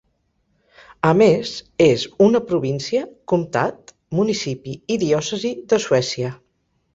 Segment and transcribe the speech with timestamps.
[1.09, 1.51] A més,
[1.85, 3.03] és una província,
[3.35, 6.35] comtat, municipi i diòcesi de Suècia.